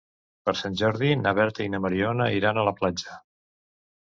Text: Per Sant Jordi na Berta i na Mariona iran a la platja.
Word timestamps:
Per 0.47 0.53
Sant 0.61 0.77
Jordi 0.81 1.09
na 1.25 1.33
Berta 1.41 1.65
i 1.67 1.73
na 1.75 1.81
Mariona 1.85 2.31
iran 2.41 2.61
a 2.61 2.65
la 2.71 2.77
platja. 2.81 3.19